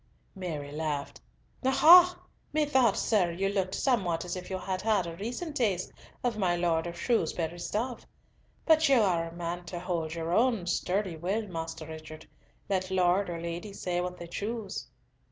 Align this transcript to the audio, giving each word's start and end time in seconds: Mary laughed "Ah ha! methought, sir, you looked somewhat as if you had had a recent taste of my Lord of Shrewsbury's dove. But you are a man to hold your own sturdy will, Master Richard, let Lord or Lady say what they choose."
Mary 0.33 0.71
laughed 0.71 1.21
"Ah 1.63 1.69
ha! 1.69 2.19
methought, 2.53 2.97
sir, 2.97 3.29
you 3.31 3.49
looked 3.49 3.75
somewhat 3.75 4.25
as 4.25 4.35
if 4.35 4.49
you 4.49 4.57
had 4.57 4.81
had 4.81 5.05
a 5.05 5.15
recent 5.17 5.55
taste 5.55 5.91
of 6.23 6.39
my 6.39 6.55
Lord 6.55 6.87
of 6.87 6.97
Shrewsbury's 6.99 7.69
dove. 7.69 8.07
But 8.65 8.89
you 8.89 8.99
are 8.99 9.27
a 9.27 9.31
man 9.31 9.63
to 9.65 9.79
hold 9.79 10.15
your 10.15 10.33
own 10.33 10.65
sturdy 10.65 11.17
will, 11.17 11.47
Master 11.47 11.85
Richard, 11.85 12.27
let 12.67 12.89
Lord 12.89 13.29
or 13.29 13.39
Lady 13.39 13.73
say 13.73 14.01
what 14.01 14.17
they 14.17 14.25
choose." 14.25 14.87